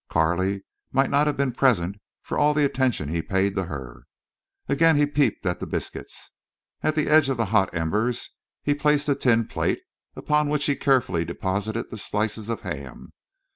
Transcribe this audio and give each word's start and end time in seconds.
Carley 0.09 0.63
might 0.91 1.11
not 1.11 1.27
have 1.27 1.37
been 1.37 1.51
present, 1.51 1.97
for 2.23 2.35
all 2.35 2.55
the 2.55 2.65
attention 2.65 3.07
he 3.09 3.21
paid 3.21 3.55
to 3.55 3.65
her. 3.65 4.05
Again 4.67 4.95
he 4.95 5.05
peeped 5.05 5.45
at 5.45 5.59
the 5.59 5.67
biscuits. 5.67 6.31
At 6.81 6.95
the 6.95 7.07
edge 7.07 7.29
of 7.29 7.37
the 7.37 7.45
hot 7.53 7.71
embers 7.71 8.31
he 8.63 8.73
placed 8.73 9.07
a 9.09 9.13
tin 9.13 9.45
plate, 9.45 9.81
upon 10.15 10.49
which 10.49 10.65
he 10.65 10.75
carefully 10.75 11.23
deposited 11.23 11.91
the 11.91 11.99
slices 11.99 12.49
of 12.49 12.61
ham. 12.61 13.13